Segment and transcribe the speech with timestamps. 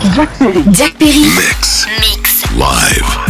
[0.00, 0.62] Jack Perry.
[0.72, 1.20] Jack Perry.
[1.20, 1.86] Mix.
[2.00, 2.56] Mix.
[2.56, 3.29] Live.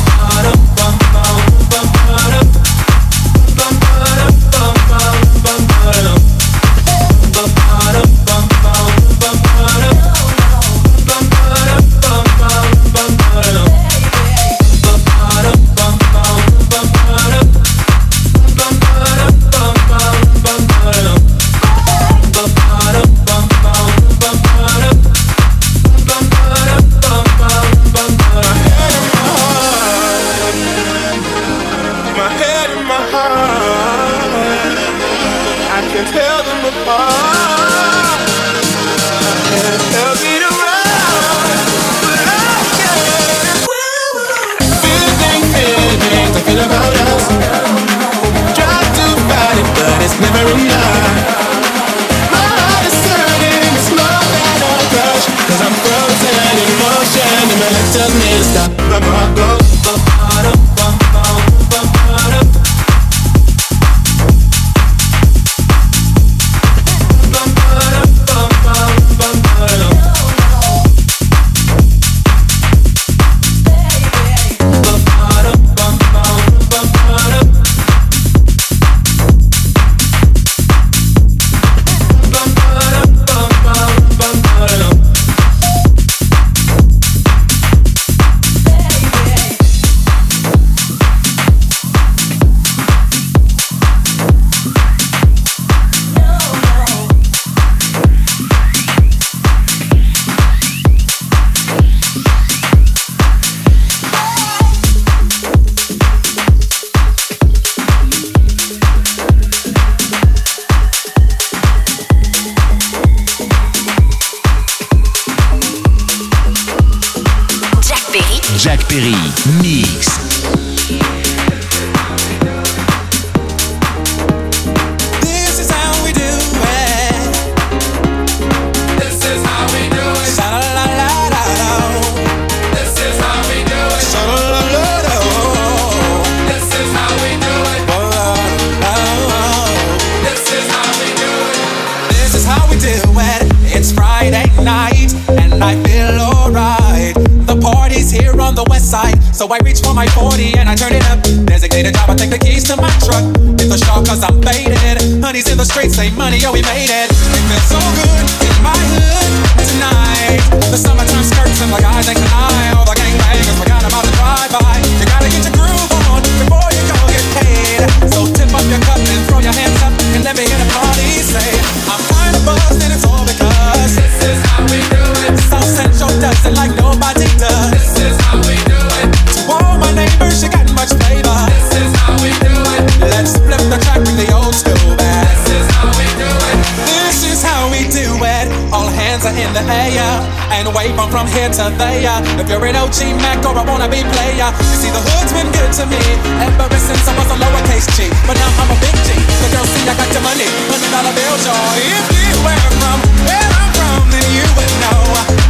[189.51, 190.15] in the air
[190.55, 192.19] and wave on from here to there.
[192.39, 195.71] If you're an OG Mac or a wannabe player, you see the hood's been good
[195.75, 195.99] to me
[196.39, 198.07] ever since I was a lowercase G.
[198.23, 199.11] But now I'm a big G.
[199.11, 201.75] The girls see I got the money, hundred dollar bill y'all.
[201.83, 205.03] If you were from where I'm from, then you would know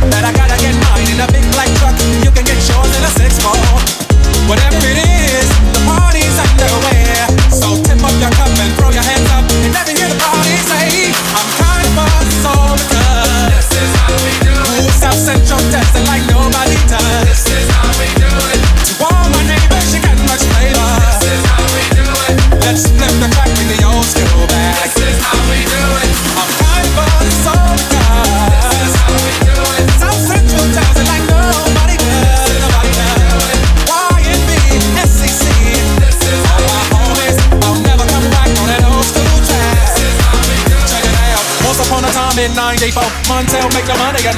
[0.09, 1.93] that I gotta get mine in a big black truck.
[2.25, 3.53] You can get yours in a six four.
[4.49, 5.45] Whatever it is,
[5.77, 7.05] the party's underway.
[7.53, 10.00] So tip up your cup and throw your hands up and let me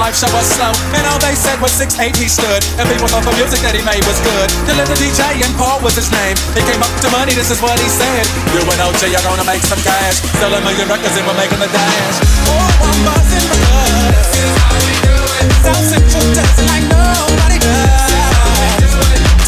[0.03, 0.69] life show was slow.
[0.93, 2.61] And all they said was six eight he stood.
[2.77, 4.49] And people thought the music that he made was good.
[4.69, 6.35] The little DJ and Paul was his name.
[6.53, 8.25] He came up to money, this is what he said.
[8.53, 10.21] You and OJ are gonna make some cash.
[10.37, 12.17] Sell a million records and we're making the dash.
[12.51, 15.47] Oh, I'm buzzing because this is how we do it.
[15.63, 18.11] South Central does like nobody does.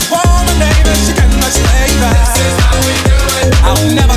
[0.08, 2.14] To all my neighbors, she got much flavor.
[2.16, 3.50] This is how we do it.
[3.62, 4.16] I'll never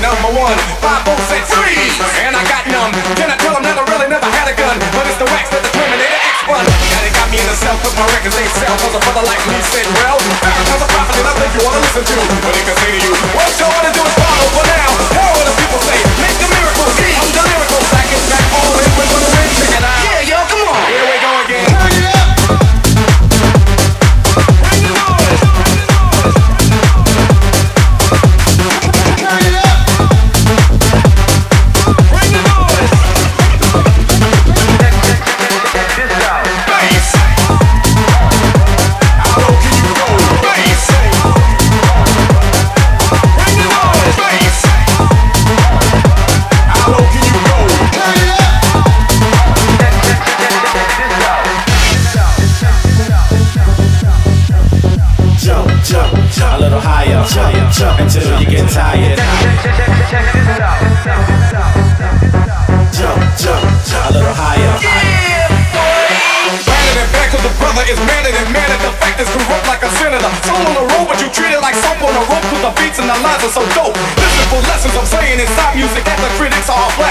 [0.00, 0.56] number one.
[0.78, 1.02] Five
[2.24, 2.92] and I got numb.
[3.18, 5.50] Can I tell them that I really never had a gun, but it's the wax
[5.50, 6.64] that the Terminator X one.
[6.64, 8.74] Now they got me in the cell, cause my records ain't sell.
[8.78, 10.18] Cause a brother like me said, well,
[10.68, 12.16] that's a prophet that I think you wanna listen to.
[12.44, 14.27] But they can say to you, what you wanna do is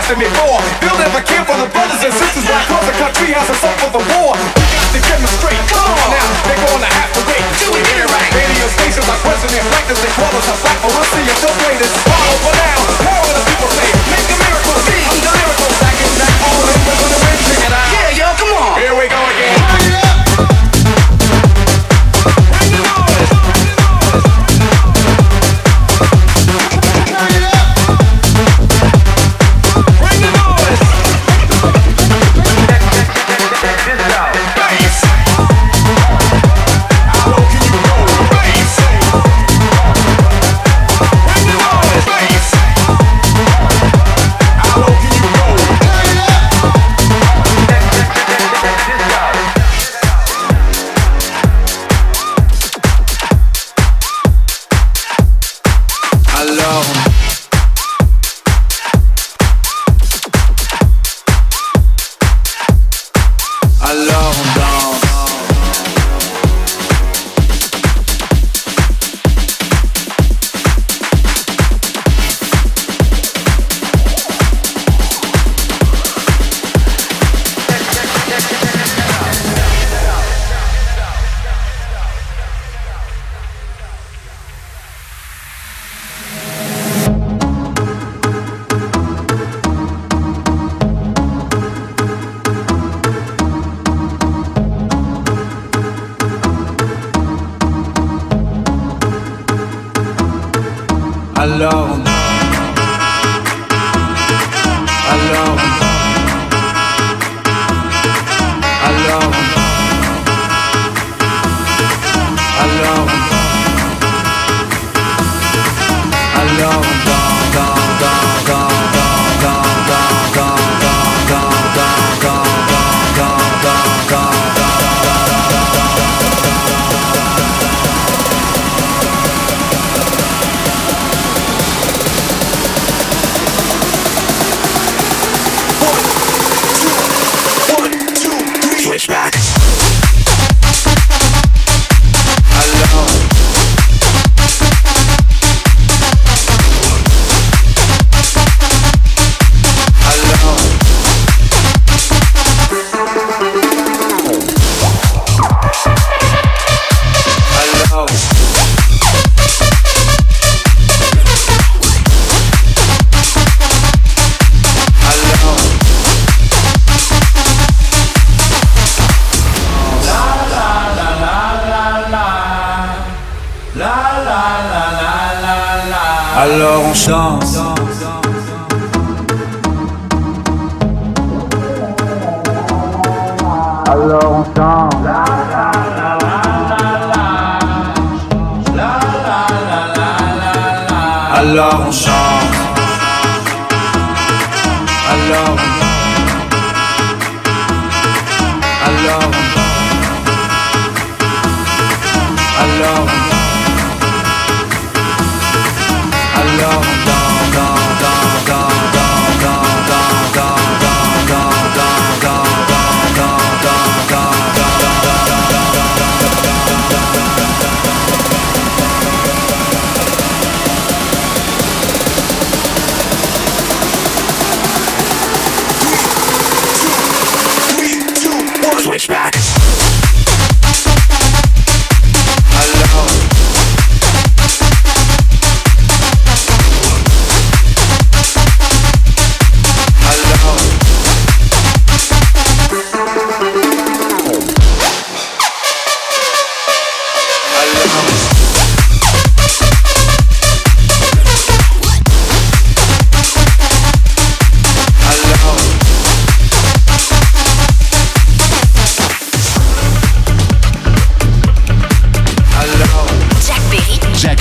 [0.07, 0.59] nothing before.
[0.79, 2.85] They'll never care for the brothers and sisters like us.
[2.87, 3.76] The country has a soul.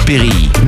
[0.06, 0.65] Perry.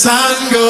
[0.00, 0.69] Sun goes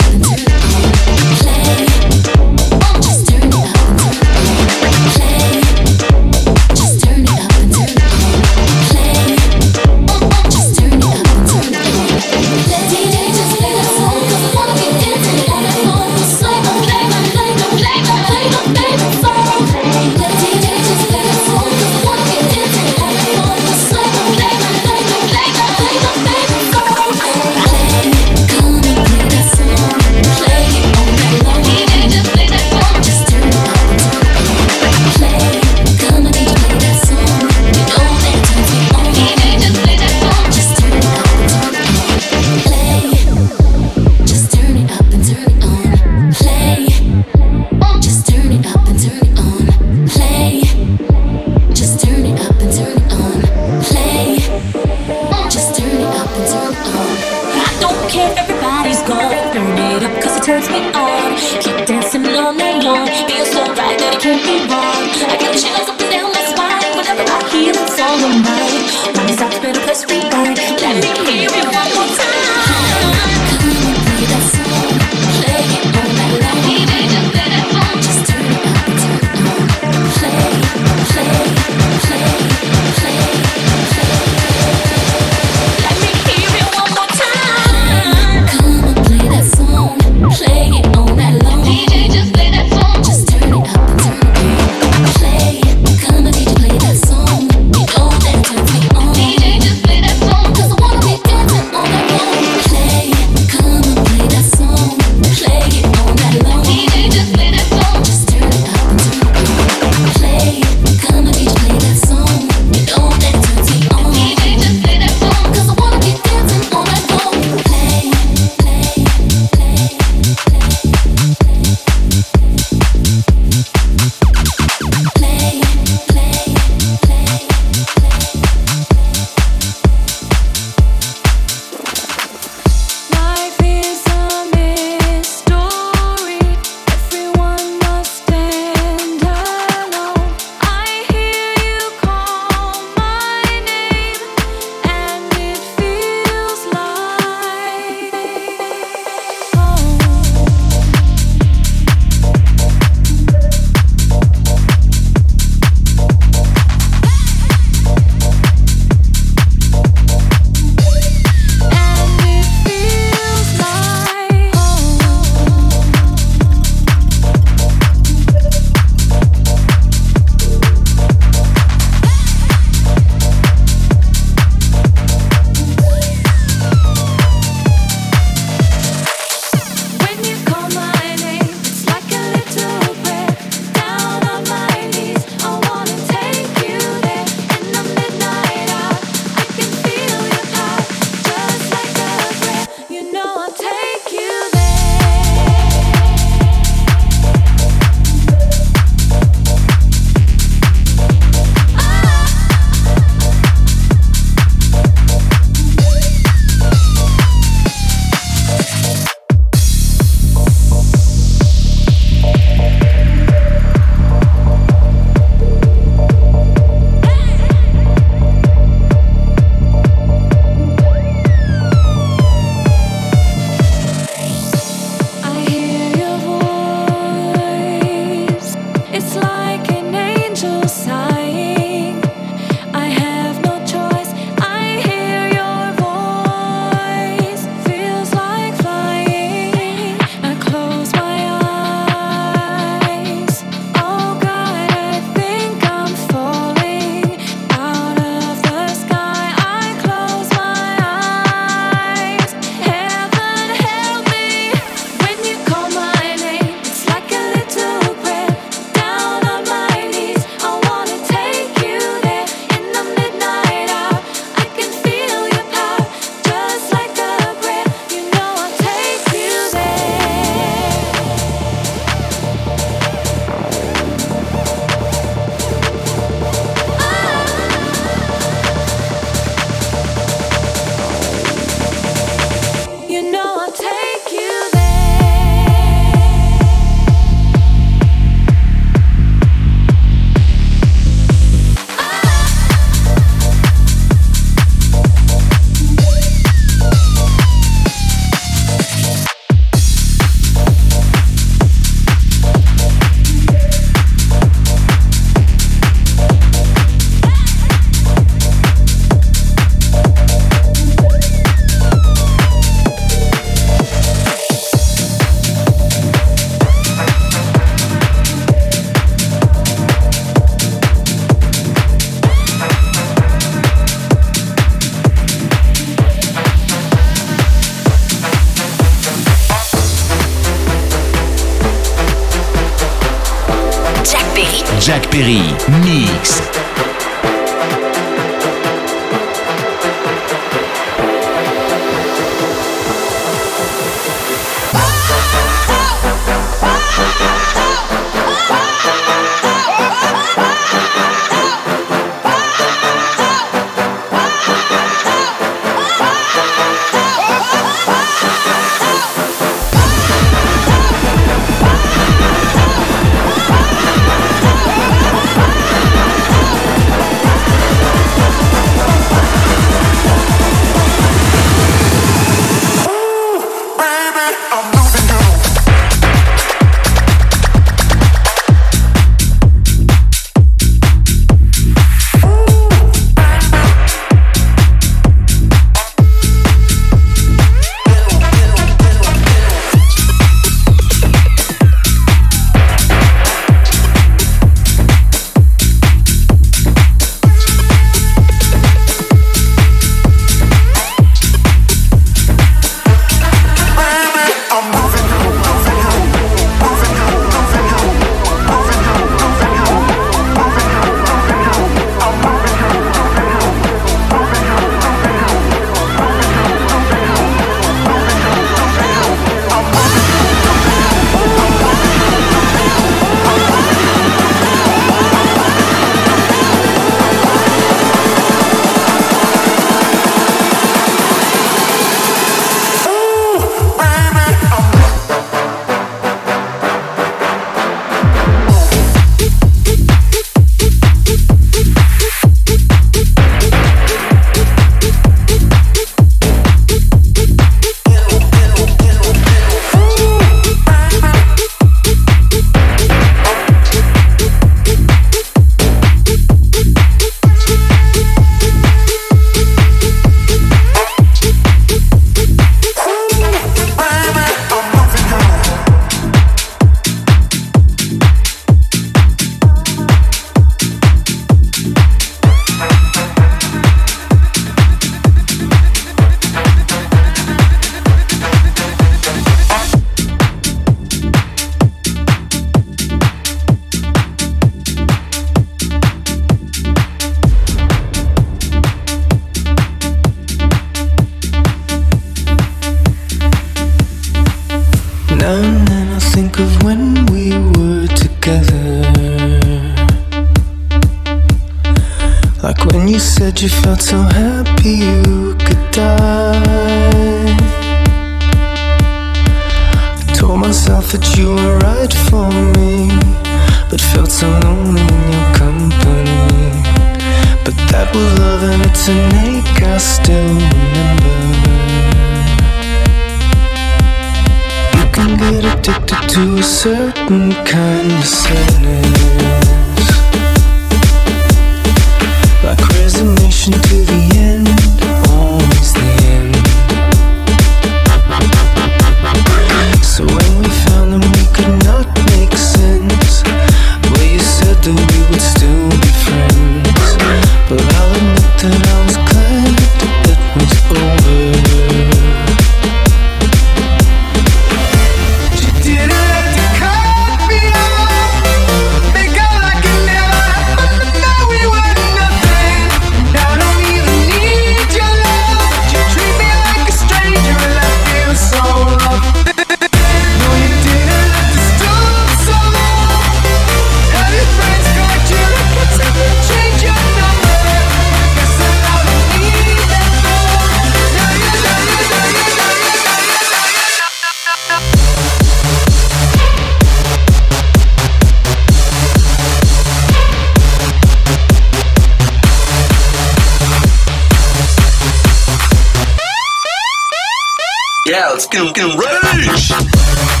[598.07, 600.00] fucking rage!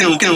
[0.00, 0.35] Out in, in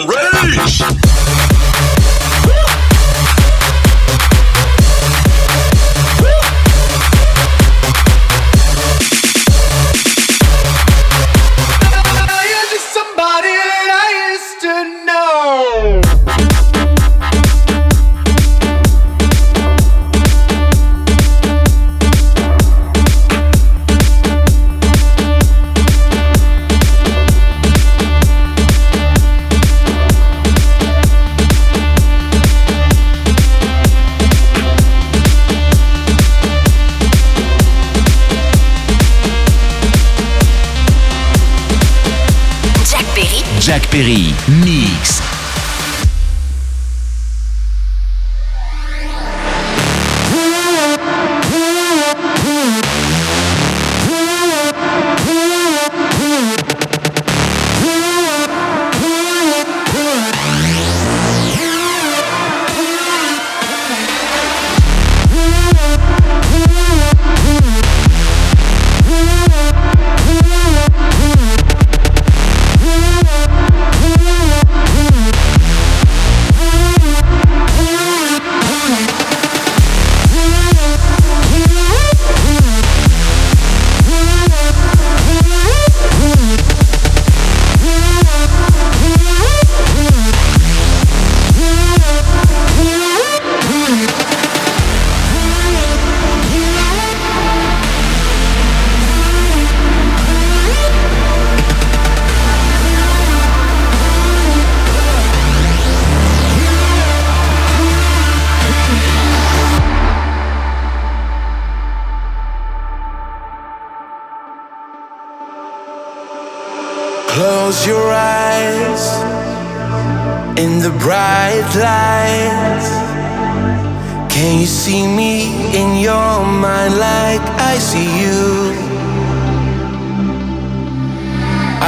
[124.41, 128.73] Can you see me in your mind like I see you?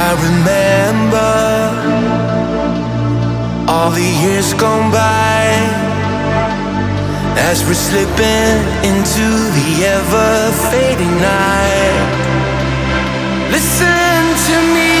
[0.06, 1.34] I remember
[3.66, 5.42] all the years gone by
[7.50, 8.54] as we're slipping
[8.88, 9.26] into
[9.58, 12.06] the ever fading night.
[13.50, 14.93] Listen to me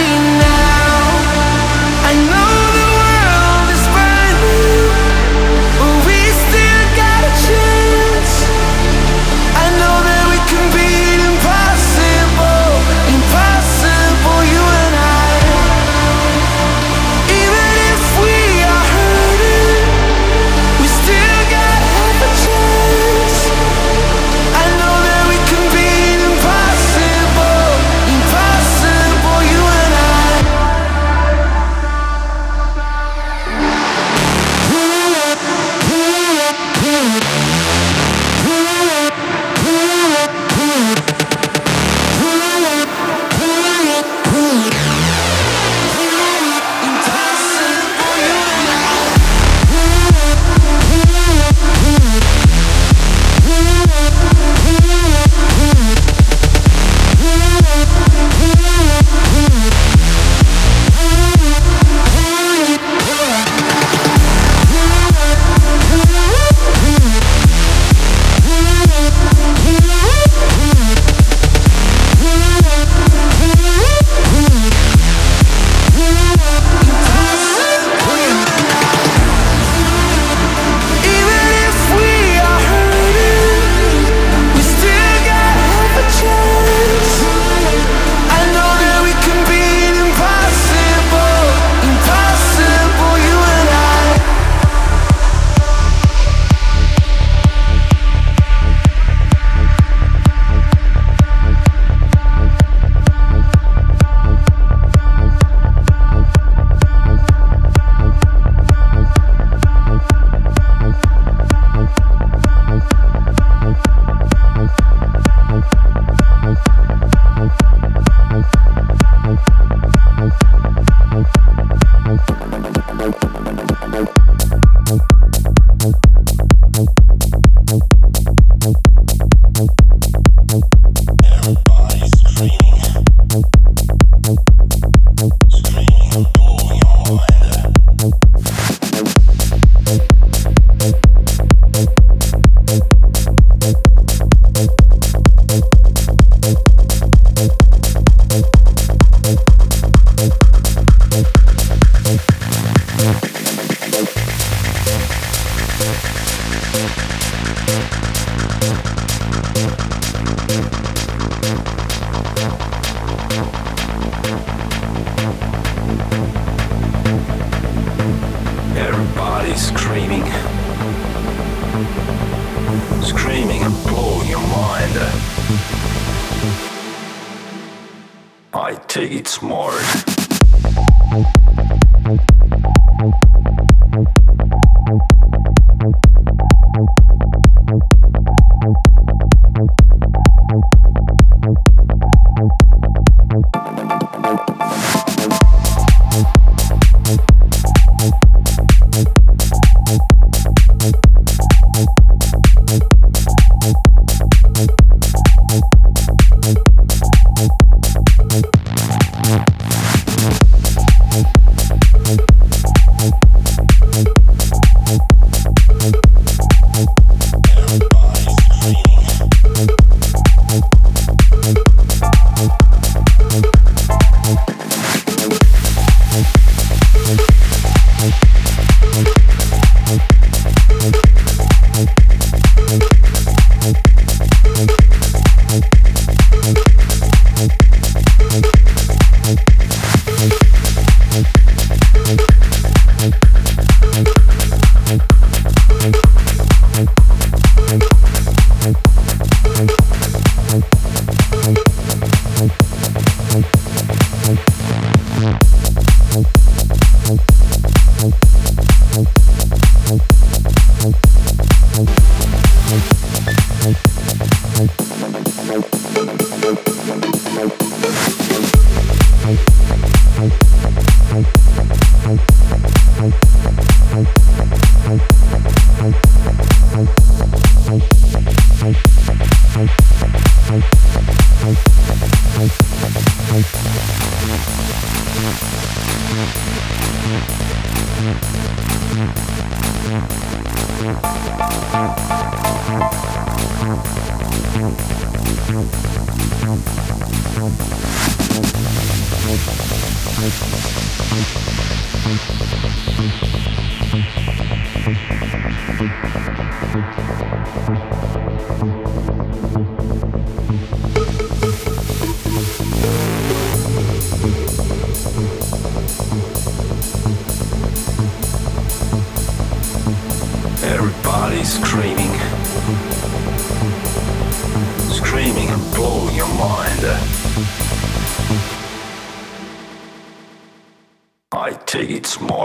[332.04, 332.43] Thank